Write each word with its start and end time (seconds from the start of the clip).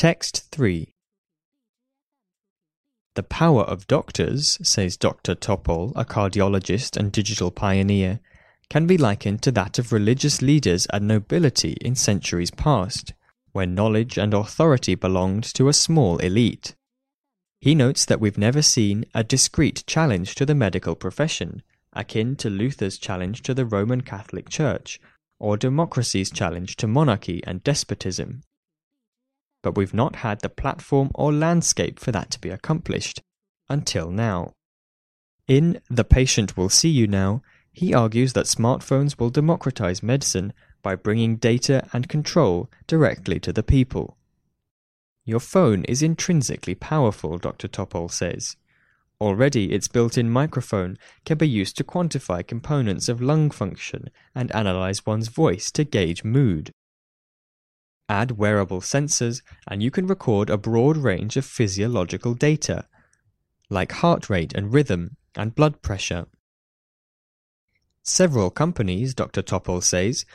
Text 0.00 0.48
3 0.50 0.94
The 3.16 3.22
power 3.22 3.64
of 3.64 3.86
doctors, 3.86 4.56
says 4.62 4.96
Dr. 4.96 5.34
Topol, 5.34 5.92
a 5.94 6.06
cardiologist 6.06 6.96
and 6.96 7.12
digital 7.12 7.50
pioneer, 7.50 8.20
can 8.70 8.86
be 8.86 8.96
likened 8.96 9.42
to 9.42 9.52
that 9.52 9.78
of 9.78 9.92
religious 9.92 10.40
leaders 10.40 10.86
and 10.86 11.06
nobility 11.06 11.72
in 11.82 11.96
centuries 11.96 12.50
past, 12.50 13.12
where 13.52 13.66
knowledge 13.66 14.16
and 14.16 14.32
authority 14.32 14.94
belonged 14.94 15.44
to 15.52 15.68
a 15.68 15.74
small 15.74 16.16
elite. 16.16 16.74
He 17.60 17.74
notes 17.74 18.06
that 18.06 18.20
we've 18.20 18.38
never 18.38 18.62
seen 18.62 19.04
a 19.14 19.22
discrete 19.22 19.84
challenge 19.86 20.34
to 20.36 20.46
the 20.46 20.54
medical 20.54 20.94
profession, 20.94 21.62
akin 21.92 22.36
to 22.36 22.48
Luther's 22.48 22.96
challenge 22.96 23.42
to 23.42 23.52
the 23.52 23.66
Roman 23.66 24.00
Catholic 24.00 24.48
Church, 24.48 24.98
or 25.38 25.58
democracy's 25.58 26.30
challenge 26.30 26.76
to 26.76 26.86
monarchy 26.86 27.42
and 27.44 27.62
despotism. 27.62 28.44
But 29.62 29.76
we've 29.76 29.94
not 29.94 30.16
had 30.16 30.40
the 30.40 30.48
platform 30.48 31.10
or 31.14 31.32
landscape 31.32 31.98
for 31.98 32.12
that 32.12 32.30
to 32.30 32.40
be 32.40 32.50
accomplished, 32.50 33.22
until 33.68 34.10
now. 34.10 34.52
In 35.46 35.80
The 35.90 36.04
Patient 36.04 36.56
Will 36.56 36.68
See 36.68 36.88
You 36.88 37.06
Now, 37.06 37.42
he 37.72 37.94
argues 37.94 38.32
that 38.32 38.46
smartphones 38.46 39.18
will 39.18 39.30
democratize 39.30 40.02
medicine 40.02 40.52
by 40.82 40.94
bringing 40.94 41.36
data 41.36 41.86
and 41.92 42.08
control 42.08 42.70
directly 42.86 43.38
to 43.40 43.52
the 43.52 43.62
people. 43.62 44.16
Your 45.24 45.40
phone 45.40 45.84
is 45.84 46.02
intrinsically 46.02 46.74
powerful, 46.74 47.38
Dr. 47.38 47.68
Topol 47.68 48.10
says. 48.10 48.56
Already, 49.20 49.72
its 49.72 49.86
built 49.86 50.16
in 50.16 50.30
microphone 50.30 50.96
can 51.26 51.36
be 51.36 51.48
used 51.48 51.76
to 51.76 51.84
quantify 51.84 52.46
components 52.46 53.08
of 53.08 53.20
lung 53.20 53.50
function 53.50 54.08
and 54.34 54.54
analyze 54.54 55.04
one's 55.04 55.28
voice 55.28 55.70
to 55.72 55.84
gauge 55.84 56.24
mood. 56.24 56.72
Add 58.10 58.32
wearable 58.32 58.80
sensors, 58.80 59.40
and 59.68 59.84
you 59.84 59.92
can 59.92 60.08
record 60.08 60.50
a 60.50 60.58
broad 60.58 60.96
range 60.96 61.36
of 61.36 61.44
physiological 61.44 62.34
data, 62.34 62.88
like 63.68 63.92
heart 63.92 64.28
rate 64.28 64.52
and 64.52 64.72
rhythm, 64.72 65.16
and 65.36 65.54
blood 65.54 65.80
pressure. 65.80 66.26
Several 68.02 68.50
companies, 68.50 69.14
Dr. 69.14 69.42
Topol 69.42 69.80
says, 69.80 70.26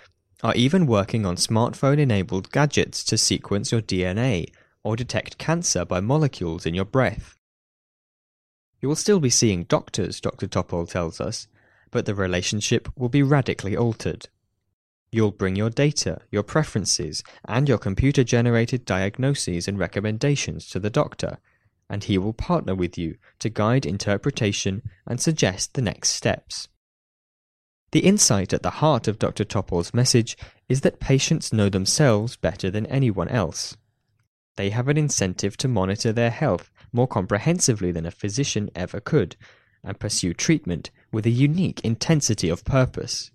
are 0.42 0.56
even 0.56 0.88
working 0.88 1.26
on 1.26 1.36
smartphone 1.36 2.00
enabled 2.00 2.50
gadgets 2.50 3.04
to 3.04 3.18
sequence 3.18 3.74
your 3.74 3.82
DNA 3.82 4.48
or 4.82 4.96
detect 4.96 5.38
cancer 5.38 5.84
by 5.84 6.00
molecules 6.00 6.66
in 6.66 6.74
your 6.74 6.86
breath. 6.86 7.36
You 8.80 8.88
will 8.88 8.96
still 8.96 9.20
be 9.20 9.30
seeing 9.30 9.66
doctors, 9.66 10.22
Dr. 10.22 10.48
Topol 10.48 10.90
tells 10.90 11.20
us, 11.20 11.50
but 11.92 12.06
the 12.06 12.16
relationship 12.16 12.88
will 12.96 13.10
be 13.10 13.22
radically 13.22 13.76
altered. 13.76 14.30
You'll 15.16 15.32
bring 15.32 15.56
your 15.56 15.70
data, 15.70 16.20
your 16.30 16.44
preferences, 16.44 17.24
and 17.48 17.70
your 17.70 17.78
computer 17.78 18.26
generated 18.26 18.84
diagnoses 18.84 19.66
and 19.66 19.80
recommendations 19.80 20.68
to 20.72 20.78
the 20.78 20.90
doctor, 20.90 21.38
and 21.90 22.04
he 22.04 22.18
will 22.18 22.34
partner 22.34 22.76
with 22.76 22.98
you 22.98 23.16
to 23.40 23.48
guide 23.50 23.86
interpretation 23.86 24.82
and 25.08 25.22
suggest 25.22 25.74
the 25.74 25.82
next 25.82 26.10
steps. 26.10 26.68
The 27.94 28.02
insight 28.02 28.52
at 28.52 28.62
the 28.62 28.82
heart 28.82 29.08
of 29.08 29.18
Dr. 29.18 29.46
Topol's 29.46 29.94
message 29.94 30.36
is 30.68 30.82
that 30.82 31.00
patients 31.00 31.54
know 31.54 31.70
themselves 31.70 32.36
better 32.36 32.70
than 32.70 32.86
anyone 32.88 33.30
else. 33.30 33.78
They 34.58 34.72
have 34.72 34.90
an 34.90 34.98
incentive 34.98 35.56
to 35.60 35.70
monitor 35.70 36.12
their 36.12 36.30
health 36.30 36.70
more 36.92 37.08
comprehensively 37.08 37.94
than 37.94 38.06
a 38.06 38.12
physician 38.12 38.70
ever 38.76 39.00
could, 39.00 39.38
and 39.82 39.98
pursue 39.98 40.34
treatment 40.34 40.92
with 41.14 41.26
a 41.26 41.30
unique 41.30 41.80
intensity 41.86 42.50
of 42.50 42.66
purpose. 42.66 43.32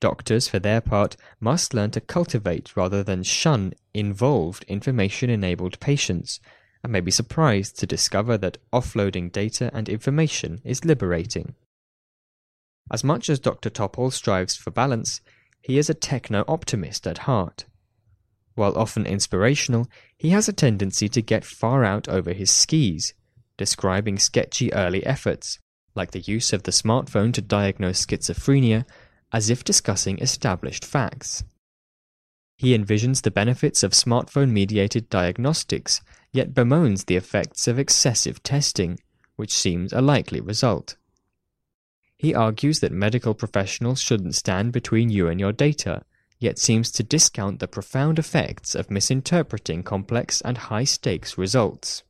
Doctors, 0.00 0.46
for 0.46 0.58
their 0.58 0.80
part, 0.80 1.16
must 1.40 1.74
learn 1.74 1.90
to 1.92 2.00
cultivate 2.00 2.76
rather 2.76 3.02
than 3.02 3.22
shun 3.22 3.72
involved 3.92 4.64
information 4.68 5.28
enabled 5.28 5.80
patients, 5.80 6.38
and 6.84 6.92
may 6.92 7.00
be 7.00 7.10
surprised 7.10 7.78
to 7.78 7.86
discover 7.86 8.38
that 8.38 8.58
offloading 8.72 9.32
data 9.32 9.70
and 9.74 9.88
information 9.88 10.60
is 10.64 10.84
liberating. 10.84 11.54
As 12.90 13.02
much 13.02 13.28
as 13.28 13.40
Dr. 13.40 13.70
Topol 13.70 14.12
strives 14.12 14.56
for 14.56 14.70
balance, 14.70 15.20
he 15.60 15.78
is 15.78 15.90
a 15.90 15.94
techno 15.94 16.44
optimist 16.46 17.06
at 17.06 17.18
heart. 17.18 17.64
While 18.54 18.76
often 18.76 19.06
inspirational, 19.06 19.88
he 20.16 20.30
has 20.30 20.48
a 20.48 20.52
tendency 20.52 21.08
to 21.10 21.22
get 21.22 21.44
far 21.44 21.84
out 21.84 22.08
over 22.08 22.32
his 22.32 22.50
skis, 22.50 23.14
describing 23.56 24.18
sketchy 24.18 24.72
early 24.72 25.04
efforts, 25.04 25.58
like 25.94 26.12
the 26.12 26.20
use 26.20 26.52
of 26.52 26.62
the 26.62 26.70
smartphone 26.70 27.32
to 27.34 27.42
diagnose 27.42 28.06
schizophrenia, 28.06 28.84
as 29.32 29.50
if 29.50 29.64
discussing 29.64 30.18
established 30.18 30.84
facts. 30.84 31.44
He 32.56 32.76
envisions 32.76 33.22
the 33.22 33.30
benefits 33.30 33.82
of 33.82 33.92
smartphone 33.92 34.50
mediated 34.50 35.08
diagnostics, 35.08 36.00
yet 36.32 36.54
bemoans 36.54 37.04
the 37.04 37.16
effects 37.16 37.68
of 37.68 37.78
excessive 37.78 38.42
testing, 38.42 38.98
which 39.36 39.52
seems 39.52 39.92
a 39.92 40.00
likely 40.00 40.40
result. 40.40 40.96
He 42.16 42.34
argues 42.34 42.80
that 42.80 42.90
medical 42.90 43.32
professionals 43.32 44.00
shouldn't 44.00 44.34
stand 44.34 44.72
between 44.72 45.08
you 45.08 45.28
and 45.28 45.38
your 45.38 45.52
data, 45.52 46.02
yet 46.40 46.58
seems 46.58 46.90
to 46.92 47.04
discount 47.04 47.60
the 47.60 47.68
profound 47.68 48.18
effects 48.18 48.74
of 48.74 48.90
misinterpreting 48.90 49.84
complex 49.84 50.40
and 50.40 50.58
high 50.58 50.84
stakes 50.84 51.38
results. 51.38 52.02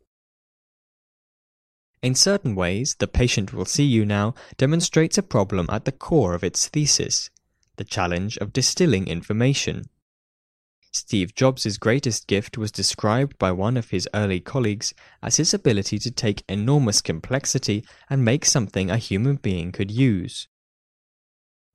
In 2.00 2.14
certain 2.14 2.54
ways, 2.54 2.94
The 2.98 3.08
Patient 3.08 3.52
Will 3.52 3.64
See 3.64 3.84
You 3.84 4.04
Now 4.04 4.34
demonstrates 4.56 5.18
a 5.18 5.22
problem 5.22 5.66
at 5.68 5.84
the 5.84 5.92
core 5.92 6.34
of 6.34 6.44
its 6.44 6.68
thesis 6.68 7.30
the 7.76 7.84
challenge 7.84 8.36
of 8.38 8.52
distilling 8.52 9.06
information. 9.06 9.84
Steve 10.90 11.34
Jobs' 11.34 11.78
greatest 11.78 12.26
gift 12.26 12.58
was 12.58 12.72
described 12.72 13.38
by 13.38 13.52
one 13.52 13.76
of 13.76 13.90
his 13.90 14.08
early 14.14 14.40
colleagues 14.40 14.92
as 15.22 15.36
his 15.36 15.54
ability 15.54 15.98
to 16.00 16.10
take 16.10 16.42
enormous 16.48 17.00
complexity 17.00 17.84
and 18.10 18.24
make 18.24 18.44
something 18.44 18.90
a 18.90 18.96
human 18.96 19.36
being 19.36 19.70
could 19.70 19.90
use. 19.90 20.48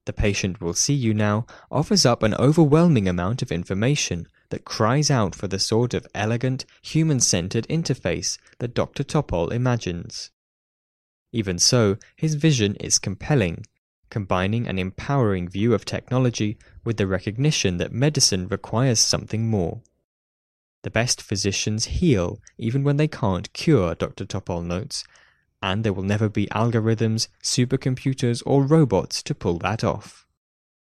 The 0.05 0.13
patient 0.13 0.59
will 0.59 0.73
see 0.73 0.93
you 0.93 1.13
now 1.13 1.45
offers 1.71 2.05
up 2.05 2.23
an 2.23 2.33
overwhelming 2.33 3.07
amount 3.07 3.41
of 3.41 3.51
information 3.51 4.27
that 4.53 4.63
cries 4.63 5.09
out 5.09 5.33
for 5.33 5.49
the 5.49 5.59
sort 5.59 5.95
of 5.95 6.07
elegant, 6.13 6.63
human 6.81 7.19
centered 7.19 7.67
interface 7.67 8.37
that 8.59 8.75
Dr. 8.75 9.03
Topol 9.03 9.51
imagines. 9.51 10.29
Even 11.31 11.57
so, 11.57 11.97
his 12.15 12.35
vision 12.35 12.75
is 12.75 12.99
compelling 12.99 13.65
combining 14.13 14.67
an 14.67 14.77
empowering 14.77 15.49
view 15.49 15.73
of 15.73 15.85
technology 15.85 16.55
with 16.83 16.97
the 16.97 17.07
recognition 17.07 17.77
that 17.77 17.91
medicine 17.91 18.47
requires 18.47 18.99
something 18.99 19.49
more. 19.49 19.81
The 20.83 20.91
best 20.91 21.19
physicians 21.19 21.85
heal 21.85 22.39
even 22.59 22.83
when 22.83 22.97
they 22.97 23.07
can't 23.07 23.51
cure, 23.53 23.95
Dr. 23.95 24.25
Topol 24.25 24.63
notes, 24.63 25.03
and 25.63 25.83
there 25.83 25.93
will 25.93 26.03
never 26.03 26.29
be 26.29 26.45
algorithms, 26.51 27.27
supercomputers, 27.41 28.43
or 28.45 28.61
robots 28.61 29.23
to 29.23 29.33
pull 29.33 29.57
that 29.59 29.83
off. 29.83 30.27